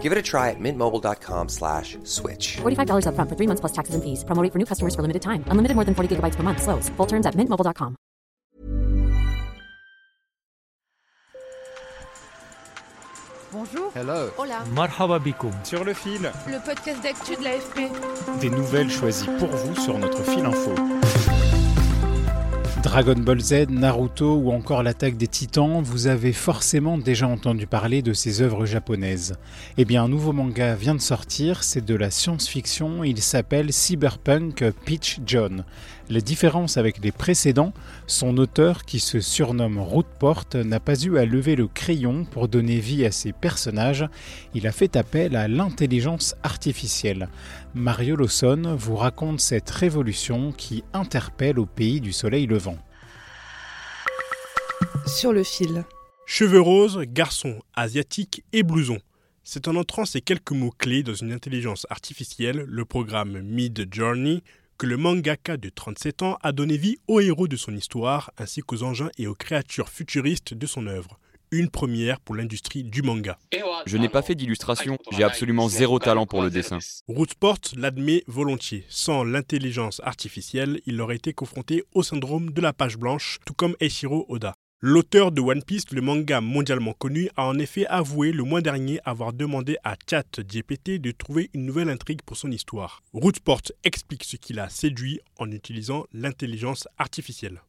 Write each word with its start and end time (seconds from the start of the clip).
Give 0.00 0.12
it 0.12 0.16
a 0.16 0.22
try 0.22 0.48
at 0.48 0.58
mintmobile.com 0.58 1.50
slash 1.50 1.98
switch. 2.04 2.56
$45 2.62 3.04
upfront 3.04 3.28
for 3.28 3.36
three 3.36 3.46
months 3.46 3.60
plus 3.60 3.72
taxes 3.72 3.94
and 3.94 4.02
fees. 4.02 4.24
Promo 4.24 4.42
rate 4.42 4.52
for 4.52 4.58
new 4.58 4.64
customers 4.64 4.94
for 4.94 5.02
limited 5.02 5.20
time. 5.20 5.44
Unlimited 5.48 5.74
more 5.76 5.84
than 5.84 5.94
40 5.94 6.16
gigabytes 6.16 6.36
per 6.36 6.42
month. 6.42 6.62
Slows. 6.62 6.88
Full 6.96 7.06
terms 7.06 7.26
at 7.26 7.34
mintmobile.com. 7.34 7.96
Bonjour. 13.52 13.90
Hello. 13.96 14.30
Hola. 14.38 14.64
Marhaba 14.72 15.18
bikoum. 15.18 15.52
Sur 15.64 15.84
le 15.84 15.92
fil. 15.92 16.30
Le 16.46 16.64
podcast 16.64 17.02
d'actu 17.02 17.34
de 17.36 17.42
l'AFP. 17.42 17.90
Des 18.40 18.48
nouvelles 18.50 18.90
choisies 18.90 19.26
pour 19.38 19.48
vous 19.48 19.74
sur 19.74 19.98
notre 19.98 20.22
fil 20.22 20.44
info. 20.44 20.72
Dragon 22.82 23.14
Ball 23.14 23.40
Z, 23.40 23.68
Naruto 23.68 24.36
ou 24.36 24.52
encore 24.52 24.82
l'attaque 24.82 25.18
des 25.18 25.26
titans, 25.26 25.82
vous 25.82 26.06
avez 26.06 26.32
forcément 26.32 26.96
déjà 26.96 27.28
entendu 27.28 27.66
parler 27.66 28.00
de 28.00 28.14
ces 28.14 28.40
œuvres 28.40 28.64
japonaises. 28.64 29.34
Eh 29.76 29.84
bien, 29.84 30.04
un 30.04 30.08
nouveau 30.08 30.32
manga 30.32 30.74
vient 30.74 30.94
de 30.94 31.00
sortir, 31.00 31.62
c'est 31.62 31.84
de 31.84 31.94
la 31.94 32.10
science-fiction, 32.10 33.04
il 33.04 33.20
s'appelle 33.20 33.72
Cyberpunk 33.72 34.64
Peach 34.86 35.20
John. 35.26 35.64
La 36.10 36.20
différence 36.20 36.76
avec 36.76 36.98
les 37.04 37.12
précédents, 37.12 37.72
son 38.08 38.36
auteur, 38.36 38.84
qui 38.84 38.98
se 38.98 39.20
surnomme 39.20 39.78
Rootport, 39.78 40.46
n'a 40.56 40.80
pas 40.80 41.00
eu 41.04 41.18
à 41.18 41.24
lever 41.24 41.54
le 41.54 41.68
crayon 41.68 42.24
pour 42.24 42.48
donner 42.48 42.80
vie 42.80 43.06
à 43.06 43.12
ses 43.12 43.32
personnages, 43.32 44.04
il 44.52 44.66
a 44.66 44.72
fait 44.72 44.96
appel 44.96 45.36
à 45.36 45.46
l'intelligence 45.46 46.34
artificielle. 46.42 47.28
Mario 47.74 48.16
Lawson 48.16 48.74
vous 48.76 48.96
raconte 48.96 49.40
cette 49.40 49.70
révolution 49.70 50.50
qui 50.50 50.82
interpelle 50.92 51.60
au 51.60 51.66
pays 51.66 52.00
du 52.00 52.12
soleil 52.12 52.48
levant. 52.48 52.76
Sur 55.06 55.32
le 55.32 55.44
fil. 55.44 55.84
Cheveux 56.26 56.60
roses, 56.60 57.02
garçon, 57.06 57.62
asiatique 57.74 58.42
et 58.52 58.64
blouson. 58.64 58.98
C'est 59.44 59.68
en 59.68 59.76
entrant 59.76 60.04
ces 60.04 60.22
quelques 60.22 60.50
mots-clés 60.50 61.04
dans 61.04 61.14
une 61.14 61.32
intelligence 61.32 61.86
artificielle, 61.88 62.64
le 62.66 62.84
programme 62.84 63.40
Mid 63.42 63.86
Journey, 63.94 64.42
que 64.80 64.86
le 64.86 64.96
mangaka 64.96 65.58
de 65.58 65.68
37 65.68 66.22
ans 66.22 66.38
a 66.42 66.52
donné 66.52 66.78
vie 66.78 66.96
aux 67.06 67.20
héros 67.20 67.48
de 67.48 67.56
son 67.56 67.76
histoire 67.76 68.30
ainsi 68.38 68.62
qu'aux 68.62 68.82
engins 68.82 69.10
et 69.18 69.26
aux 69.26 69.34
créatures 69.34 69.90
futuristes 69.90 70.54
de 70.54 70.66
son 70.66 70.86
œuvre. 70.86 71.18
Une 71.50 71.68
première 71.68 72.18
pour 72.18 72.34
l'industrie 72.34 72.82
du 72.82 73.02
manga. 73.02 73.38
Je 73.84 73.98
n'ai 73.98 74.08
pas 74.08 74.22
fait 74.22 74.34
d'illustration, 74.34 74.96
j'ai 75.12 75.22
absolument 75.22 75.68
zéro 75.68 75.98
talent 75.98 76.24
pour 76.24 76.40
le 76.40 76.48
dessin. 76.48 76.78
Rootsport 77.08 77.58
l'admet 77.76 78.24
volontiers. 78.26 78.86
Sans 78.88 79.22
l'intelligence 79.22 80.00
artificielle, 80.02 80.80
il 80.86 80.98
aurait 81.02 81.16
été 81.16 81.34
confronté 81.34 81.84
au 81.92 82.02
syndrome 82.02 82.50
de 82.50 82.62
la 82.62 82.72
page 82.72 82.96
blanche, 82.96 83.38
tout 83.44 83.52
comme 83.52 83.76
Eiichiro 83.80 84.24
Oda. 84.30 84.54
L'auteur 84.82 85.30
de 85.30 85.42
One 85.42 85.62
Piece, 85.62 85.90
le 85.90 86.00
manga 86.00 86.40
mondialement 86.40 86.94
connu, 86.94 87.28
a 87.36 87.44
en 87.44 87.58
effet 87.58 87.84
avoué 87.88 88.32
le 88.32 88.44
mois 88.44 88.62
dernier 88.62 88.98
avoir 89.04 89.34
demandé 89.34 89.76
à 89.84 89.94
ChatGPT 90.08 90.98
de 90.98 91.10
trouver 91.10 91.50
une 91.52 91.66
nouvelle 91.66 91.90
intrigue 91.90 92.22
pour 92.22 92.38
son 92.38 92.50
histoire. 92.50 93.02
Rootsport 93.12 93.60
explique 93.84 94.24
ce 94.24 94.36
qui 94.36 94.54
l'a 94.54 94.70
séduit 94.70 95.20
en 95.38 95.50
utilisant 95.50 96.06
l'intelligence 96.14 96.88
artificielle. 96.96 97.60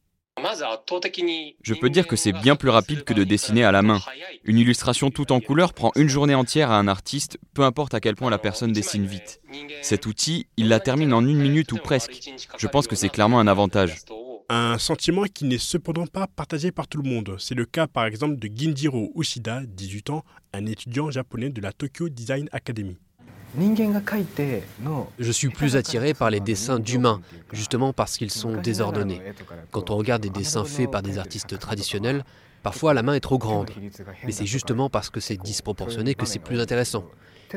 Je 1.61 1.73
peux 1.73 1.89
dire 1.89 2.07
que 2.07 2.15
c'est 2.15 2.31
bien 2.31 2.55
plus 2.55 2.69
rapide 2.69 3.03
que 3.03 3.13
de 3.13 3.25
dessiner 3.25 3.65
à 3.65 3.73
la 3.73 3.81
main. 3.81 3.99
Une 4.45 4.57
illustration 4.57 5.11
tout 5.11 5.33
en 5.33 5.41
couleur 5.41 5.73
prend 5.73 5.91
une 5.97 6.07
journée 6.07 6.33
entière 6.33 6.71
à 6.71 6.77
un 6.79 6.87
artiste, 6.87 7.37
peu 7.53 7.63
importe 7.63 7.93
à 7.93 7.99
quel 7.99 8.15
point 8.15 8.29
la 8.29 8.37
personne 8.37 8.71
dessine 8.71 9.05
vite. 9.05 9.41
Cet 9.81 10.05
outil, 10.05 10.47
il 10.55 10.69
la 10.69 10.79
termine 10.79 11.13
en 11.13 11.25
une 11.25 11.41
minute 11.41 11.73
ou 11.73 11.77
presque. 11.77 12.31
Je 12.57 12.67
pense 12.67 12.87
que 12.87 12.95
c'est 12.95 13.09
clairement 13.09 13.41
un 13.41 13.47
avantage. 13.47 13.97
Un 14.53 14.77
sentiment 14.79 15.23
qui 15.33 15.45
n'est 15.45 15.57
cependant 15.57 16.05
pas 16.05 16.27
partagé 16.27 16.73
par 16.73 16.85
tout 16.85 17.01
le 17.01 17.09
monde. 17.09 17.37
C'est 17.39 17.55
le 17.55 17.63
cas 17.63 17.87
par 17.87 18.03
exemple 18.03 18.35
de 18.35 18.49
Ginjiro 18.53 19.09
Ushida, 19.15 19.61
18 19.65 20.09
ans, 20.09 20.25
un 20.51 20.65
étudiant 20.65 21.09
japonais 21.09 21.49
de 21.49 21.61
la 21.61 21.71
Tokyo 21.71 22.09
Design 22.09 22.49
Academy. 22.51 22.97
Je 23.57 25.31
suis 25.31 25.47
plus 25.47 25.77
attiré 25.77 26.13
par 26.13 26.29
les 26.29 26.41
dessins 26.41 26.79
d'humains, 26.79 27.21
justement 27.53 27.93
parce 27.93 28.17
qu'ils 28.17 28.29
sont 28.29 28.57
désordonnés. 28.57 29.21
Quand 29.71 29.89
on 29.89 29.95
regarde 29.95 30.21
des 30.21 30.29
dessins 30.29 30.65
faits 30.65 30.91
par 30.91 31.01
des 31.01 31.17
artistes 31.17 31.57
traditionnels, 31.57 32.25
parfois 32.61 32.93
la 32.93 33.03
main 33.03 33.13
est 33.13 33.21
trop 33.21 33.37
grande. 33.37 33.71
Mais 34.25 34.33
c'est 34.33 34.45
justement 34.45 34.89
parce 34.89 35.09
que 35.09 35.21
c'est 35.21 35.41
disproportionné 35.41 36.13
que 36.13 36.25
c'est 36.25 36.39
plus 36.39 36.59
intéressant. 36.59 37.05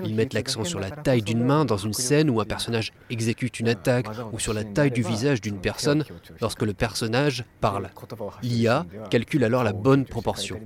Ils 0.03 0.15
mettent 0.15 0.35
l'accent 0.35 0.65
sur 0.65 0.81
la 0.81 0.91
taille 0.91 1.23
d'une 1.23 1.45
main 1.45 1.65
dans 1.65 1.77
une 1.77 1.93
scène 1.93 2.31
où 2.31 2.41
un 2.41 2.45
personnage 2.45 2.93
exécute 3.11 3.61
une 3.61 3.69
attaque 3.69 4.07
ou 4.33 4.39
sur 4.39 4.53
la 4.53 4.65
taille 4.65 4.91
du 4.91 5.03
visage 5.03 5.41
d'une 5.41 5.61
personne 5.61 6.05
lorsque 6.41 6.63
le 6.63 6.75
personnage 6.75 7.45
parle. 7.61 7.91
L'IA 8.43 8.87
calcule 9.11 9.45
alors 9.45 9.65
la 9.65 9.73
bonne 9.73 10.05
proportion. 10.05 10.59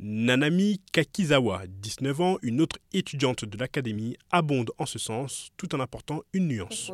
Nanami 0.00 0.80
Kakizawa, 0.92 1.62
19 1.66 2.20
ans, 2.20 2.38
une 2.42 2.60
autre 2.60 2.78
étudiante 2.92 3.44
de 3.44 3.58
l'académie, 3.58 4.16
abonde 4.30 4.70
en 4.78 4.86
ce 4.86 4.98
sens 4.98 5.50
tout 5.56 5.74
en 5.74 5.80
apportant 5.80 6.20
une 6.32 6.46
nuance. 6.46 6.92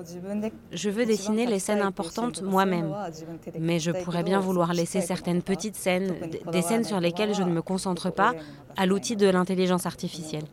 Je 0.72 0.88
veux 0.88 1.04
dessiner 1.04 1.44
les 1.44 1.58
scènes 1.58 1.82
importantes 1.82 2.40
moi-même, 2.40 2.94
mais 3.60 3.78
je 3.78 3.90
pourrais 3.90 4.22
bien 4.22 4.40
vouloir 4.40 4.72
laisser 4.72 5.02
certaines 5.02 5.42
petites 5.42 5.76
scènes, 5.76 6.14
des 6.50 6.62
scènes 6.62 6.84
sur 6.84 6.98
lesquelles 6.98 7.34
je 7.34 7.42
ne 7.42 7.52
me 7.52 7.60
concentre 7.60 8.10
pas, 8.10 8.32
à 8.76 8.86
l'outil 8.86 9.16
de 9.16 9.26
l'intelligence 9.26 9.84
artificielle. 9.84 10.44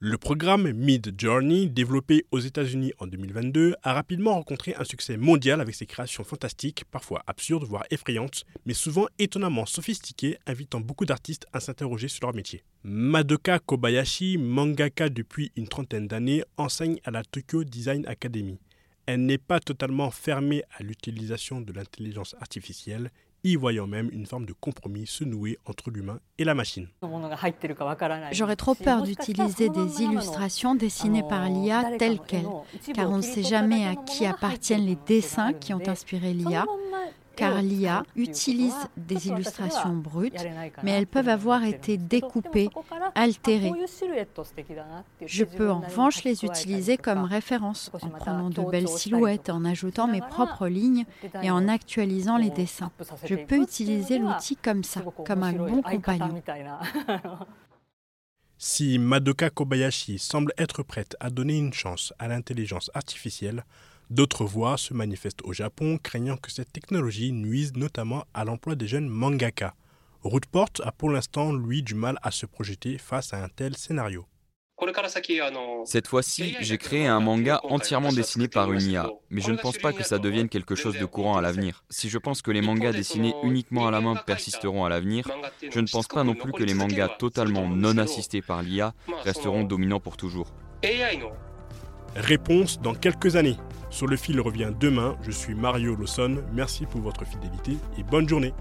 Le 0.00 0.18
programme 0.18 0.72
Mid 0.72 1.14
Journey, 1.18 1.68
développé 1.68 2.26
aux 2.30 2.38
États-Unis 2.38 2.92
en 2.98 3.06
2022, 3.06 3.76
a 3.82 3.94
rapidement 3.94 4.34
rencontré 4.34 4.74
un 4.74 4.84
succès 4.84 5.16
mondial 5.16 5.62
avec 5.62 5.74
ses 5.74 5.86
créations 5.86 6.22
fantastiques, 6.22 6.84
parfois 6.90 7.22
absurdes, 7.26 7.64
voire 7.64 7.86
effrayantes, 7.90 8.44
mais 8.66 8.74
souvent 8.74 9.06
étonnamment 9.18 9.64
sophistiquées, 9.64 10.36
invitant 10.46 10.80
beaucoup 10.80 11.06
d'artistes 11.06 11.46
à 11.54 11.60
s'interroger 11.60 12.08
sur 12.08 12.26
leur 12.26 12.34
métier. 12.34 12.62
Madoka 12.84 13.58
Kobayashi, 13.58 14.36
mangaka 14.36 15.08
depuis 15.08 15.50
une 15.56 15.66
trentaine 15.66 16.08
d'années, 16.08 16.44
enseigne 16.58 17.00
à 17.04 17.10
la 17.10 17.24
Tokyo 17.24 17.64
Design 17.64 18.06
Academy. 18.06 18.58
Elle 19.06 19.24
n'est 19.24 19.38
pas 19.38 19.60
totalement 19.60 20.10
fermée 20.10 20.62
à 20.76 20.82
l'utilisation 20.82 21.62
de 21.62 21.72
l'intelligence 21.72 22.36
artificielle, 22.38 23.10
y 23.46 23.56
voyant 23.56 23.86
même 23.86 24.10
une 24.12 24.26
forme 24.26 24.46
de 24.46 24.52
compromis 24.52 25.06
se 25.06 25.24
nouer 25.24 25.58
entre 25.66 25.90
l'humain 25.90 26.20
et 26.38 26.44
la 26.44 26.54
machine. 26.54 26.88
J'aurais 28.32 28.56
trop 28.56 28.74
peur 28.74 29.02
d'utiliser 29.02 29.68
des 29.68 30.02
illustrations 30.02 30.74
dessinées 30.74 31.22
par 31.22 31.48
l'IA 31.48 31.96
telles 31.98 32.20
quelles, 32.20 32.46
car 32.94 33.10
on 33.10 33.18
ne 33.18 33.22
sait 33.22 33.42
jamais 33.42 33.86
à 33.86 33.94
qui 33.94 34.26
appartiennent 34.26 34.86
les 34.86 34.98
dessins 35.06 35.52
qui 35.52 35.72
ont 35.72 35.86
inspiré 35.88 36.32
l'IA 36.32 36.64
car 37.36 37.62
l'IA 37.62 38.02
utilise 38.16 38.74
des 38.96 39.28
illustrations 39.28 39.94
brutes, 39.94 40.44
mais 40.82 40.92
elles 40.92 41.06
peuvent 41.06 41.28
avoir 41.28 41.64
été 41.64 41.96
découpées, 41.96 42.70
altérées. 43.14 43.72
Je 45.24 45.44
peux 45.44 45.70
en 45.70 45.80
revanche 45.80 46.24
les 46.24 46.44
utiliser 46.44 46.96
comme 46.96 47.24
référence 47.24 47.90
en 48.02 48.08
prenant 48.08 48.50
de 48.50 48.62
belles 48.62 48.88
silhouettes, 48.88 49.50
en 49.50 49.64
ajoutant 49.64 50.06
mes 50.06 50.20
propres 50.20 50.68
lignes 50.68 51.04
et 51.42 51.50
en 51.50 51.68
actualisant 51.68 52.36
les 52.36 52.50
dessins. 52.50 52.90
Je 53.24 53.34
peux 53.34 53.60
utiliser 53.60 54.18
l'outil 54.18 54.56
comme 54.56 54.84
ça, 54.84 55.02
comme 55.24 55.42
un 55.42 55.52
bon 55.52 55.82
compagnon. 55.82 56.42
Si 58.58 58.98
Madoka 58.98 59.50
Kobayashi 59.50 60.18
semble 60.18 60.54
être 60.56 60.82
prête 60.82 61.14
à 61.20 61.28
donner 61.28 61.58
une 61.58 61.74
chance 61.74 62.14
à 62.18 62.26
l'intelligence 62.26 62.90
artificielle, 62.94 63.64
D'autres 64.10 64.44
voix 64.44 64.76
se 64.76 64.94
manifestent 64.94 65.42
au 65.42 65.52
Japon, 65.52 65.98
craignant 66.00 66.36
que 66.36 66.52
cette 66.52 66.72
technologie 66.72 67.32
nuise 67.32 67.72
notamment 67.74 68.24
à 68.34 68.44
l'emploi 68.44 68.76
des 68.76 68.86
jeunes 68.86 69.08
mangaka. 69.08 69.74
Rootport 70.22 70.70
a 70.82 70.92
pour 70.92 71.10
l'instant, 71.10 71.52
lui, 71.52 71.82
du 71.82 71.94
mal 71.94 72.18
à 72.22 72.30
se 72.30 72.46
projeter 72.46 72.98
face 72.98 73.34
à 73.34 73.42
un 73.42 73.48
tel 73.48 73.76
scénario. 73.76 74.26
Cette 75.86 76.06
fois-ci, 76.06 76.54
j'ai 76.60 76.76
créé 76.76 77.06
un 77.06 77.18
manga 77.18 77.60
entièrement 77.64 78.12
dessiné 78.12 78.46
par 78.46 78.70
une 78.72 78.82
IA, 78.82 79.10
mais 79.30 79.40
je 79.40 79.50
ne 79.50 79.56
pense 79.56 79.78
pas 79.78 79.92
que 79.92 80.02
ça 80.02 80.18
devienne 80.18 80.50
quelque 80.50 80.74
chose 80.74 80.98
de 80.98 81.04
courant 81.06 81.36
à 81.36 81.40
l'avenir. 81.40 81.82
Si 81.88 82.10
je 82.10 82.18
pense 82.18 82.42
que 82.42 82.50
les 82.50 82.60
mangas 82.60 82.92
dessinés 82.92 83.34
uniquement 83.42 83.88
à 83.88 83.90
la 83.90 84.02
main 84.02 84.16
persisteront 84.16 84.84
à 84.84 84.90
l'avenir, 84.90 85.26
je 85.68 85.80
ne 85.80 85.86
pense 85.90 86.08
pas 86.08 86.24
non 86.24 86.34
plus 86.34 86.52
que 86.52 86.62
les 86.62 86.74
mangas 86.74 87.08
totalement 87.18 87.66
non 87.68 87.96
assistés 87.96 88.42
par 88.42 88.62
l'IA 88.62 88.94
resteront 89.24 89.64
dominants 89.64 90.00
pour 90.00 90.16
toujours. 90.18 90.52
Réponse 92.14 92.80
dans 92.80 92.94
quelques 92.94 93.36
années. 93.36 93.56
Sur 93.90 94.06
le 94.06 94.16
fil 94.16 94.40
revient 94.40 94.72
demain. 94.78 95.16
Je 95.22 95.30
suis 95.30 95.54
Mario 95.54 95.94
Lawson. 95.94 96.42
Merci 96.52 96.86
pour 96.86 97.00
votre 97.00 97.24
fidélité 97.24 97.76
et 97.98 98.02
bonne 98.02 98.28
journée. 98.28 98.52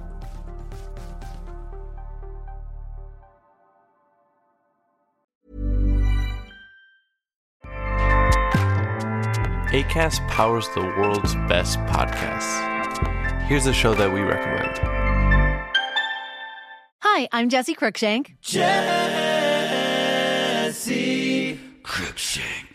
ACAST 9.75 10.25
powers 10.30 10.69
the 10.74 10.80
world's 10.80 11.36
best 11.50 11.80
podcasts. 11.80 12.62
Here's 13.48 13.66
a 13.68 13.74
show 13.74 13.94
that 13.94 14.10
we 14.10 14.21
recommend. 14.21 14.80
Hi, 17.01 17.28
I'm 17.33 17.50
Jesse 17.50 17.75
Cruikshank. 17.75 18.38
Jesse 18.42 18.69
Cruikshank. 21.83 22.75